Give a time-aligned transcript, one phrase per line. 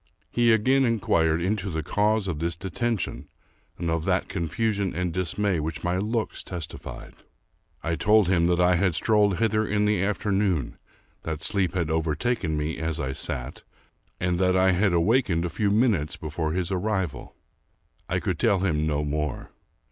[0.31, 3.27] He again inquired into the cause of this deten tion,
[3.77, 7.13] and of that confusion and dismay which my looks testified.
[7.83, 10.79] I told him that I had strolled hither in the afternoon,
[11.21, 13.61] that sleep had overtaken me as I sat,
[14.19, 17.35] and that I had awakened a few minutes before his arrival.
[18.09, 19.51] I could tell him no more.